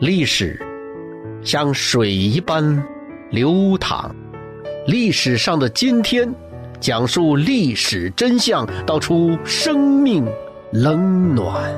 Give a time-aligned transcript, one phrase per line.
[0.00, 0.60] 历史
[1.42, 2.86] 像水一般
[3.30, 4.14] 流淌，
[4.86, 6.30] 历史上的今天，
[6.78, 10.26] 讲述历史真相，道出生命
[10.72, 11.72] 冷暖。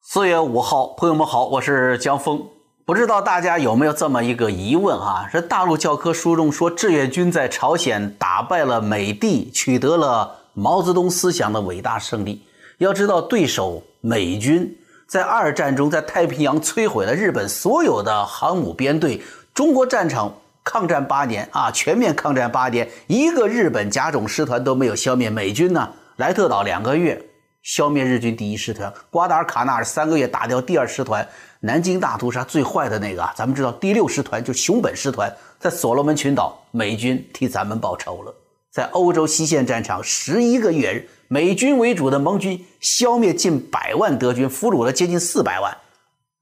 [0.00, 2.42] 四月五号，朋友们好，我是江峰。
[2.86, 5.28] 不知道大家有没有这么一个疑问啊？
[5.30, 12.42] 是大陆教科书中说，志愿军在朝鲜打败了美帝，取得了毛泽东思想的伟大胜利。
[12.78, 19.22] 要知道，对手美军在二战中在太平洋摧毁了日本所有的航母编队，
[19.52, 25.30] 中国战场抗战八年啊，全面抗战八年，一个日本甲种师团都没有消灭。
[25.30, 27.20] 美军呢，莱特岛两个月
[27.62, 31.26] 消灭日军第一师团，瓜达尔卡纳尔三个月打掉第二师团。
[31.60, 38.34] 南京大屠杀最坏的那个，咱们知道第六师团就熊本师团，在所罗门群岛，美军替咱们报仇了。
[38.74, 45.72] 在欧洲西线战场，十一个月，美军为主的盟军消灭近百万德军，俘虏了接近四百万。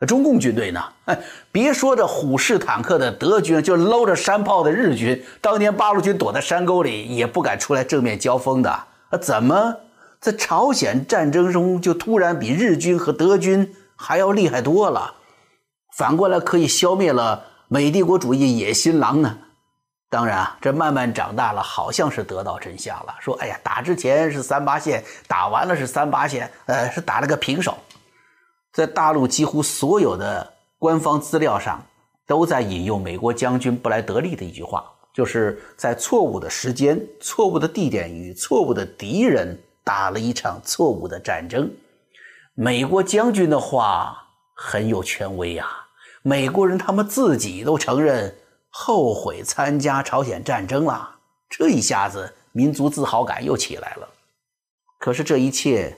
[0.08, 0.82] 中共军队呢？
[1.52, 8.84] 别说这虎式坦克的德军，就搂着山炮的日军，当年八路军躲在山沟里也不敢出来正面交锋的。
[9.20, 9.76] 怎么
[10.18, 13.74] 在朝鲜战争中就突然比日军和德军？
[13.94, 15.16] 还要厉害多了，
[15.98, 19.36] 反过来可以消灭了美帝国主义野心狼呢。
[20.12, 23.14] 当然啊，这慢慢长大了，好像是得到真相了。
[23.18, 27.78] 说，哎呀，打之前是三八线，打完了是三八线，呃，是打了个平手。
[28.74, 31.82] 在大陆几乎所有的官方资料上，
[32.26, 41.70] 都在引用美国将军布莱德利的一句话，就是在错误的时间、错误的地点与错误的敌人打了一场错误的战争。
[42.52, 44.14] 美国将军的话
[44.54, 45.66] 很有权威呀，
[46.20, 48.36] 美国人他们自己都承认
[48.74, 54.08] 后悔参加朝鲜战争了，这一下子民族自豪感又起来了。
[54.98, 55.96] 可是这一切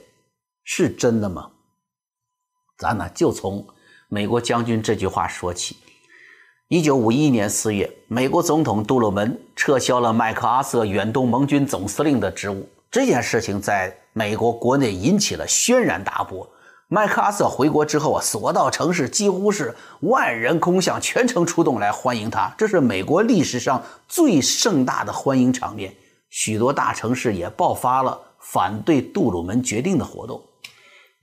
[0.63, 1.49] 是真的吗？
[2.77, 3.65] 咱呢就从
[4.09, 5.77] 美国将军这句话说起。
[6.67, 12.67] 一九五一年四月，美国总统杜鲁门撤销了麦克阿瑟远东盟军总司令的职务。
[12.91, 16.49] 这件事情在美国国内引起了轩然大波。
[16.87, 22.53] 麦克阿瑟回国之后啊，所到城市几乎是万人空巷，全城出动来欢迎他。
[22.55, 25.91] 这是美国历史上最盛大的欢迎场面。
[26.29, 30.39] 许多大城市也爆发了反对杜鲁门决定的活动。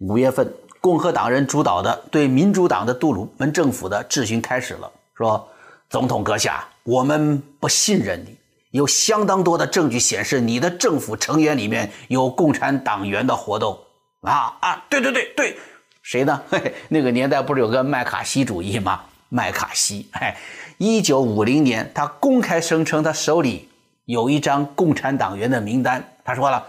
[0.01, 5.49] 五月份，共和党人主导的对民主党的杜鲁门政府的质询开始了，说
[5.89, 8.37] ：“总统阁下，我们不信任你。”
[8.73, 13.79] 有相当多的证据显示，你的政府成员里面有共产党员的活动
[14.23, 14.85] 啊啊！
[14.89, 15.59] 对对对对，
[16.03, 16.41] 谁呢？
[16.49, 19.03] 嘿，那个年代不是有个麦卡锡主义吗？
[19.29, 20.35] 麦卡锡，嘿，
[20.79, 23.69] 一九五零年，他公开声称他手里
[24.05, 26.17] 有一张共产党员的名单。
[26.25, 26.65] 他说了，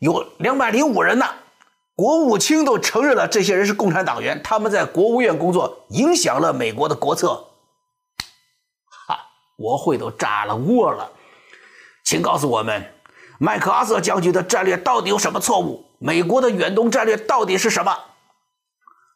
[0.00, 1.26] 有两百零五人呢，
[1.94, 7.46] 国务卿都承认了这些人是共产党员，他们在国务院工作，影响了美国的国策。
[9.06, 9.18] 哈，
[9.56, 11.10] 国会都炸了窝了。
[12.04, 12.92] 请告诉我们，
[13.42, 15.82] 麦克阿瑟将军的战略到底有什么错误？
[15.98, 17.96] 美国的远东战略到底是什么？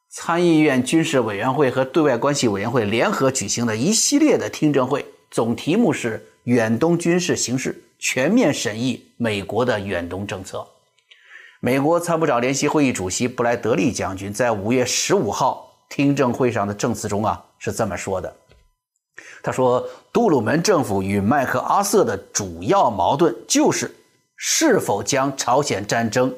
[0.09, 10.67] 参议院军事委员会和对外关系委员会联合举行的一系列的听证会，总题目是“远东军事形势全面审议美国的远东政策”。
[11.61, 18.35] 美国参谋长联席会议主席布莱德利将军在五月十五号听证会上的证词中啊是这么说的。
[19.43, 23.95] 他说：“杜鲁门政府与麦克阿瑟的主要矛盾就是
[24.37, 26.35] 是否将朝鲜战争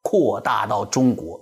[0.00, 1.40] 扩大到中国。”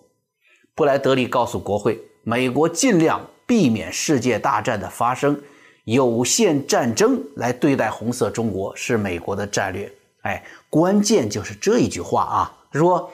[0.74, 5.40] 布莱德利告诉国会：“美国尽量避免世界大战的发生，
[5.84, 12.52] 有限战争来对待红色中国是美国的战略。”哎，关键就是这一句话啊！
[12.72, 13.10] 说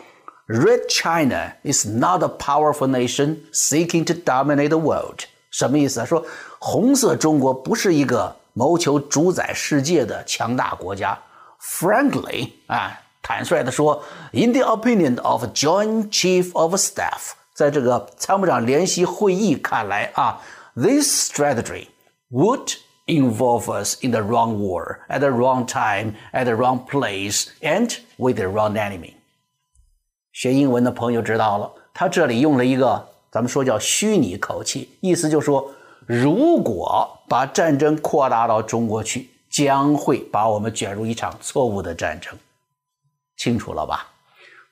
[0.49, 5.21] ：“Red China is not a powerful nation seeking to dominate the world。”
[5.51, 6.05] 什么意思啊？
[6.05, 6.25] 说。
[6.59, 11.17] 红色中国不是一个谋求主宰世界的强大国家。
[11.67, 20.41] Frankly，啊，坦率地说，In the opinion of Joint Chief of Staff，在这个参谋长联席会议看来啊
[20.75, 21.89] ，this strategy
[22.31, 22.77] would
[23.07, 27.97] involve us in the wrong war at the wrong time at the wrong place and
[28.17, 29.15] with the wrong enemy。
[30.33, 35.73] 学英文的朋友知道了，他这里用了一个咱们说叫虚拟口气，意思就是说。
[36.09, 42.39] 如果把战争扩大到中国去，将会把我们卷入一场错误的战争，
[43.39, 44.07] 清楚了吧？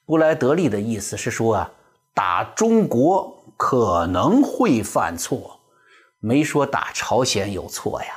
[0.05, 1.71] 布莱德利的意思是说啊，
[2.13, 5.59] 打中国可能会犯错，
[6.21, 8.09] 没说打朝鲜有错呀。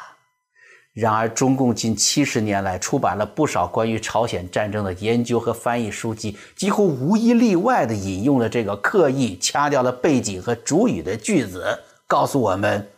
[0.92, 12.90] 然而，中共近七十年来出版了不少关于朝鲜战争的研究和翻译书籍，几乎无一例外地引用了这个刻意掐掉了背景和主语的句子，告诉我们，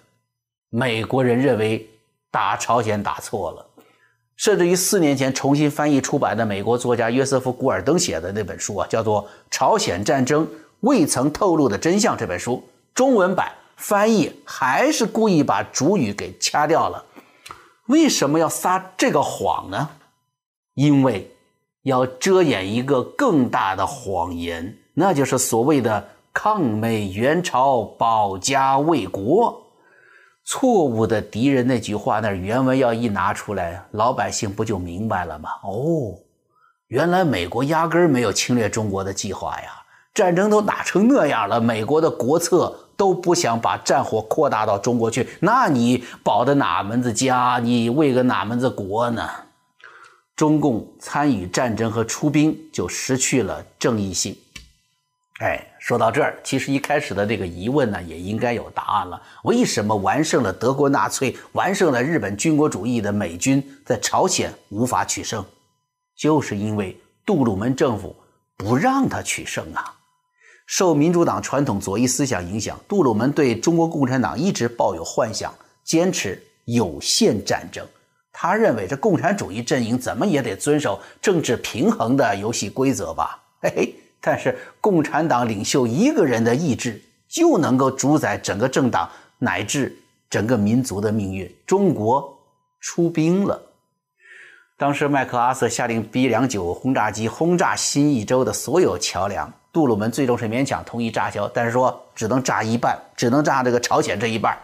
[0.71, 1.88] 美国人认为
[2.31, 3.66] 打朝鲜打错了。
[4.36, 10.48] 甚至于四年前重新翻译出版的美国作家约瑟夫·古尔登写的那本书啊，叫做《朝鲜战争
[10.80, 17.04] 未曾透露的真相》这本书，中文版翻译还是故意把主语给掐掉了。
[17.88, 19.90] 为什么要撒这个谎呢？
[20.76, 21.30] 因为
[21.84, 29.62] 要遮掩一个更大的谎言，那就是所谓的抗美援朝、保家卫国。
[30.51, 35.51] 错误的敌人那句话，那原文要一拿出来，老百姓不就明白了吗？
[35.62, 36.18] 哦，
[36.88, 39.84] 原来美国压根儿没有侵略中国的计划呀！
[40.12, 42.75] 战争都打成那样了，美国的国策。
[43.00, 47.57] 都不想把战火扩大到中国去，那你保的哪门子家？
[47.63, 49.25] 你为个哪门子国呢？
[50.36, 54.36] 中共参与战争和出兵就失去了正义性。
[55.40, 65.44] 哎，说到这儿，其实一开始的这个疑问呢，也应该有答案了：为什么完胜了德国纳粹、完胜了日本军国主义的美军在朝鲜无法取胜？
[66.18, 68.16] 就是因为杜鲁门政府
[68.58, 69.96] 不让他取胜啊。
[70.68, 75.52] 受民主党传统左翼思想影响，杜鲁门对中国共产党一直抱有幻想，
[75.84, 77.88] 坚持有限战争。
[78.31, 83.42] 他认为这共产主义阵营怎么也得遵守政治平衡的游戏规则吧？
[83.62, 89.98] 嘿嘿，但是共产党领袖一个人的意志就能够主宰整个政党乃至
[90.30, 91.50] 整个民族的命运。
[91.66, 92.38] 中国
[92.81, 93.62] 出兵了，
[94.77, 99.51] 当时麦克阿瑟下令 B 两九轰炸机轰炸新义州的所有桥梁。
[99.71, 104.57] 杜鲁门最终是勉强同意炸桥，但是说只能炸一半，只能炸这个朝鲜这一半。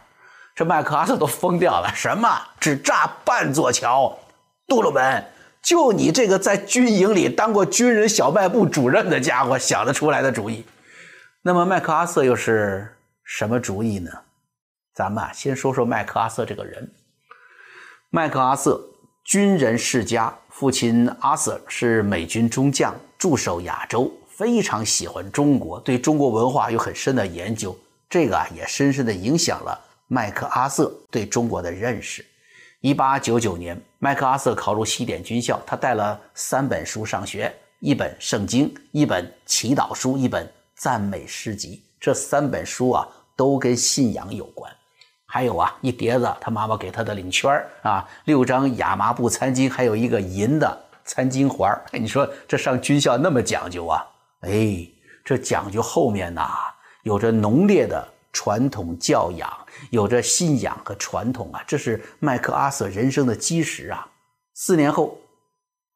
[0.56, 2.28] 这麦克阿瑟都疯掉了，什么
[2.60, 4.18] 只炸半座桥？
[4.68, 5.24] 杜鲁门，
[5.66, 10.64] 就你这个在军营里当过军人小卖部主任的家伙想得出来的主意。
[11.42, 12.88] 那么麦克阿瑟又是
[13.24, 14.12] 什么主意呢？
[14.94, 16.88] 咱们啊，先说说麦克阿瑟这个人。
[18.12, 18.80] 麦克阿瑟，
[19.24, 24.12] 军人世家，父亲阿瑟是美军中将，驻守亚洲。
[24.28, 27.76] 非常喜欢中国，对中国文化有很深的研究，
[28.08, 32.24] 这个啊也深深的影响了麦克阿瑟对中国的认识。
[32.82, 41.84] 一八九九年，麦克阿瑟考入西点军校，他带了三本书上学：一本圣经，一本祈祷书，一本赞美诗集。
[42.00, 44.72] 这三本书啊都跟信仰有关。
[45.26, 47.52] 还有啊一碟子他妈妈给他的领圈
[47.82, 54.06] 啊，六张亚麻布餐巾，还有一个银的餐巾环 你说这上军校那么讲究啊？
[54.42, 54.88] 哎，
[55.24, 56.48] 这讲究后面呐，
[57.02, 59.50] 有着浓烈的传统教养，
[59.92, 64.06] 有着信仰和传统啊，这是麦克阿瑟人生的基石啊。
[64.54, 65.18] 四年后，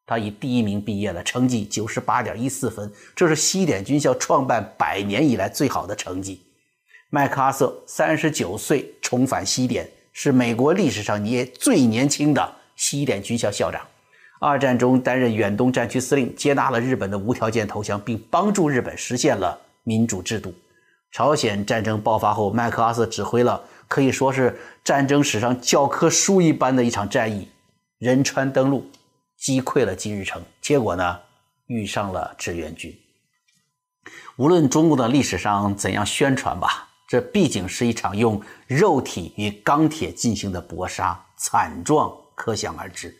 [0.06, 6.42] 他以第一名毕业了，成绩九十八点一四分，这是西点军校创办百年以来最好的成绩。
[7.10, 13.86] 麦克阿瑟三十九岁重返西点，是美国历史上年最年轻的西点军校校长。
[14.40, 20.54] 二战中担任远东战区司令，接纳了日本的无条件投降，并帮助日本实现了民主制度。
[21.12, 27.50] 朝鲜战争爆发后，麦克阿瑟指挥了可以说是战争史上教科书一般的一场战役——
[27.98, 28.86] 仁川登陆，
[29.38, 30.42] 击溃了金日成。
[30.62, 31.20] 结果呢，
[31.68, 32.96] 遇上了志愿军。
[34.38, 43.14] 无论中共的历史上怎样宣传吧，这毕竟是一场用肉体与钢铁进行的搏杀，惨状可想而知。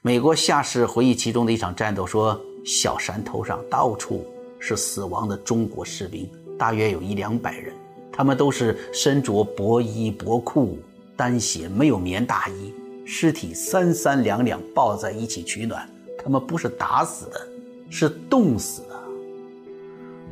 [0.00, 4.26] 美国下士回忆其中的一场战斗说：“小山头上到处
[4.58, 6.28] 是死亡的中国士兵，
[6.62, 7.74] 大约有一两百人。
[8.12, 10.78] 他们都是身着薄衣薄裤、
[11.16, 12.72] 单鞋，没有棉大衣，
[13.04, 15.88] 尸体三三两两抱在一起取暖。
[16.22, 17.48] 他们不是打死的，
[17.90, 18.88] 是冻死的。”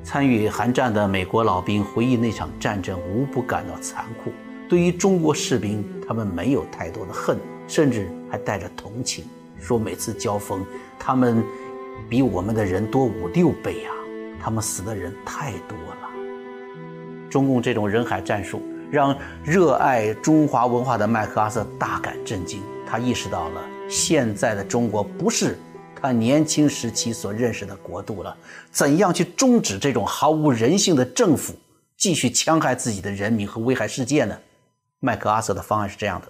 [0.05, 4.31] 参与韩战的美国老兵回忆那场战争，无不感到残酷。
[4.69, 9.25] 对于中国士兵，他们没有太多的恨，甚至还带着同情。
[9.59, 10.65] 说每次交锋，
[10.97, 11.43] 他们
[12.09, 13.91] 比我们的人多五六倍啊！
[14.41, 16.10] 他们死的人太多了。
[17.31, 18.61] 中共这种人海战术，
[18.91, 22.61] 让热爱中华文化的麦克阿瑟大感震惊。
[22.87, 25.57] 他意识到了现在的中国不是
[25.95, 28.37] 他年轻时期所认识的国度了。
[28.71, 31.55] 怎样去终止这种毫无人性的政府
[31.97, 34.37] 继续戕害自己的人民和危害世界呢？
[34.99, 36.27] 麦克阿瑟的方案是这样的：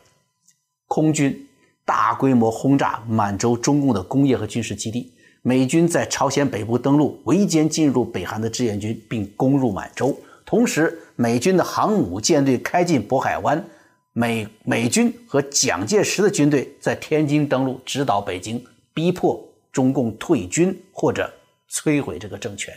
[0.87, 1.47] 空军。
[1.83, 10.17] 大规模轰炸满洲中共的工业和军事基地，美军在朝鲜北部登陆，围歼进入北韩的志愿军，并攻入满洲。
[10.51, 13.65] 同时，美军的航母舰队开进渤海湾，
[14.13, 18.61] 美美军和蒋介石的军队在天津登陆，直捣北京，
[18.93, 19.41] 逼迫
[19.71, 21.33] 中共退军或者
[21.71, 22.75] 摧毁这个政权，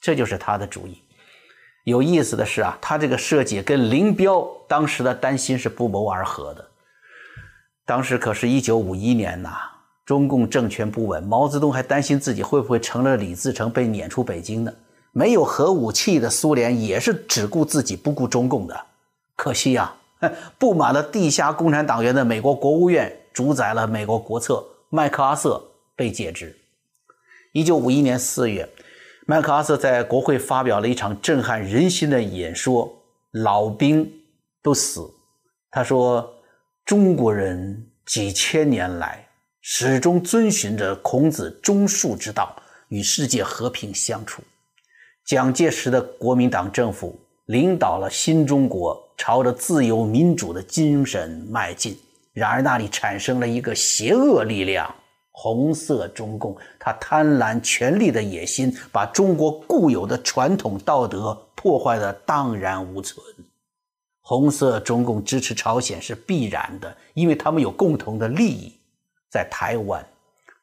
[0.00, 1.02] 这就是他的主意。
[1.84, 6.66] 有意思的是啊，他这个设计跟林彪当时的担心是不谋而合的。
[7.84, 9.58] 当时可是一九五一年呐，
[10.06, 14.72] 中共政权不稳，毛泽东还担心自己会不会成了李自成被撵出北京呢？
[15.12, 18.86] 没有核武器的苏联也是只顾自己不顾中共的。
[19.36, 19.94] 可惜呀，
[20.58, 25.62] 布满了地下共产党员的美国国务院主宰了美国国策，麦克阿瑟
[25.96, 26.56] 被解职。
[27.52, 28.68] 一九五一年四月。
[29.26, 32.90] 麦克阿瑟在国会发表了一场震撼人心的演说，
[33.30, 34.10] 老兵
[34.60, 35.08] 都死。
[35.70, 36.34] 他说
[36.84, 39.28] ：“中国人几千年来
[39.60, 42.56] 始终遵循着孔子忠恕之道，
[42.88, 44.42] 与世界和平相处。
[45.30, 51.96] 蒋介石的国民党政府领导了新中国朝着自由民主的精神迈进，
[52.32, 54.92] 然而那里产生了一个邪恶力量。”
[55.30, 63.24] 红色中共，他贪婪权力的野心，把中国固有的传统道德破坏的荡然无存。
[64.22, 68.72] 红色中共支持朝鲜是必然的，因为他们有共同的利益。
[69.30, 70.04] 在台湾，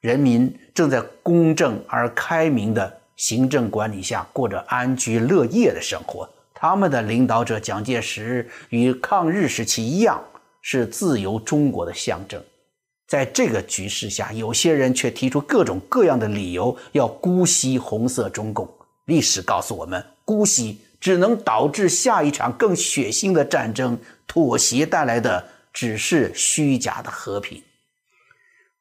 [0.02, 6.28] 人民正在公正而开明的行政管理下过着安居乐业的生活。
[6.54, 10.24] 他们的领导者蒋介石与抗日时期一样，
[10.62, 12.42] 是自由中国的象征。
[13.08, 18.68] 在这个局势下，有些人却提出各种各样的理由，要姑息红色中共。
[19.06, 27.62] 历史告诉我们，姑息只能导致下一场更血腥的战争，妥协带来的只是虚假的和平。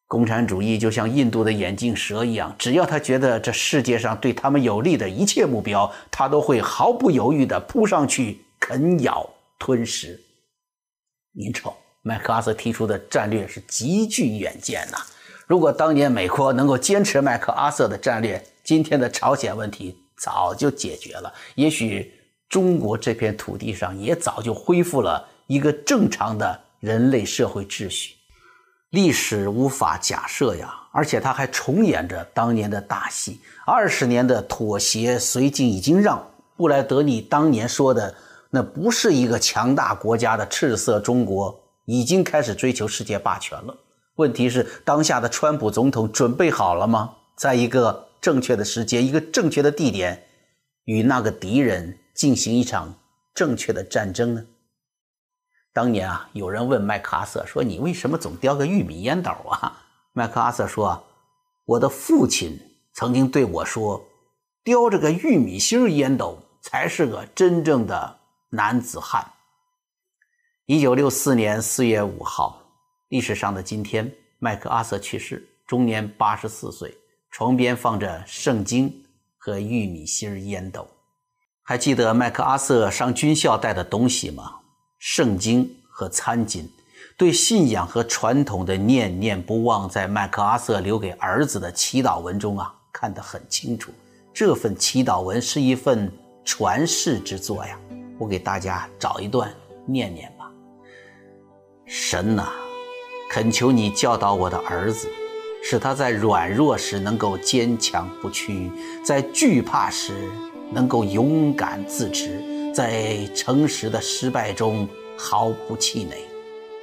[0.07, 10.21] 共产主义就像印度的眼镜蛇一样，只要他觉得这世界上对他们有利的一切目标，他都会毫不犹豫地扑上去啃咬吞食。
[11.33, 11.75] 您瞅。
[12.03, 14.99] 麦克阿瑟提出的战略是极具远见呐！
[15.45, 22.13] 如果当年美国能够坚持麦克阿瑟的战略，今天的朝鲜问题早就解决了，也许
[22.49, 28.15] 中国这片土地上也早就恢复了一个正常的人类社会秩序。
[28.91, 33.41] 历史无法假设呀，而且他还重演着当年的大戏。
[33.65, 36.25] 二十年的妥协绥靖已经让
[36.57, 38.15] 布莱德利当年说的
[38.51, 41.63] 那不是一个强大国家的赤色中国。
[41.89, 43.73] 已经开始追求世界霸权了。
[44.17, 47.15] 问题是，当下的川普总统准备好了吗？
[47.37, 50.25] 在一个正确的时间、一个正确的地点，
[50.87, 52.93] 与那个敌人进行一场
[53.33, 54.45] 正确的战争呢？
[55.77, 59.77] 当年啊，有人问麦克阿瑟说：“你为什么总叼个玉米烟斗啊？”
[60.15, 61.05] 麦克阿瑟说
[61.69, 62.59] ：“我的父亲
[62.95, 64.03] 曾经对我说，
[64.65, 68.19] 叼着个玉米芯烟斗才是个真正的
[68.49, 69.31] 男子汉。”
[70.65, 72.59] 一九六四年四月五号，
[73.11, 76.97] 历史上的今天，麦克阿瑟去世，终年八十四岁。
[77.31, 78.91] 床边放着圣经
[79.37, 80.89] 和玉米芯烟斗。
[81.63, 84.61] 还记得麦克阿瑟上军校带的东西吗？
[84.99, 86.65] 圣经和餐巾。
[87.19, 93.91] 对信仰和传统的念念不忘，在麦克阿瑟留给儿子的祈祷文中啊，看得很清楚。
[94.35, 96.13] 这份祈祷文是一份
[96.45, 97.79] 传世之作呀。
[98.19, 99.51] 我给大家找一段
[99.87, 100.51] 念念吧。
[101.87, 102.53] 神呐，
[103.31, 105.09] 恳求你教导我的儿子，
[105.63, 108.71] 使他在软弱时能够坚强不屈，
[109.03, 110.13] 在惧怕时
[110.71, 112.43] 能够勇敢自持，
[112.77, 116.15] 在诚实的失败中毫不气馁，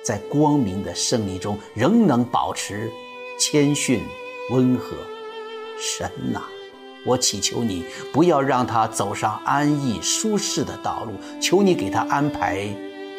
[0.02, 2.92] 在光明的胜利中仍能保持
[3.38, 4.02] 谦逊
[4.50, 4.98] 温和。
[5.80, 6.42] 神呐，
[7.06, 12.68] 我祈求你不要让他走上安逸舒适的道路，求你给他安排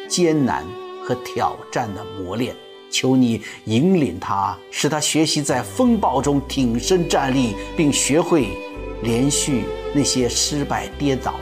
[0.09, 0.65] 艰难。
[1.01, 2.53] 和挑战的磨练，
[2.89, 8.49] 求你引领他，使他学习在风暴中挺身站立，并学会
[9.03, 9.63] 连续
[9.93, 11.35] 那些失败跌倒。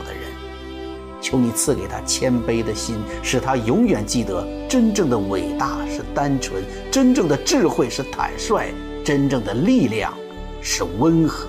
[1.24, 6.62] 求你赐给他谦卑的心，使他永远记得真正的伟大是单纯，
[6.92, 8.74] 真正的智慧是坦率，
[9.06, 10.13] 真正的力量
[10.62, 11.48] 是温和。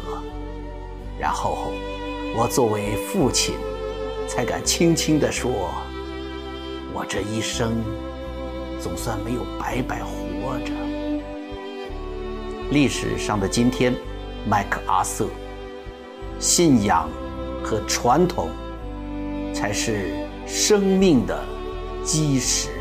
[1.19, 1.73] 然后，
[2.37, 3.57] 我作为父亲，
[4.29, 5.51] 才敢轻轻地说。
[6.93, 7.83] 我这一生
[8.81, 10.73] 总算没有白白活着。
[12.71, 13.93] 历史上的今天，
[14.49, 15.27] 麦克阿瑟，
[16.39, 17.09] 信仰
[17.65, 18.49] 和传统
[19.65, 20.11] 才是
[20.47, 21.43] 生命的
[22.05, 22.74] 基石。